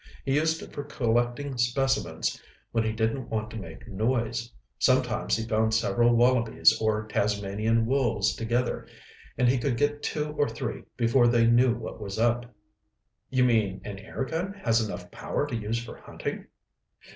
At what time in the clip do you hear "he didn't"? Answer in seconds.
2.83-3.29